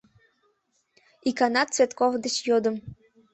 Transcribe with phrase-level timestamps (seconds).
[1.29, 2.75] Икана Цветков деч йодым: